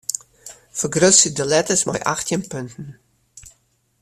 [0.79, 2.87] Fergrutsje de letters mei achttjin punten.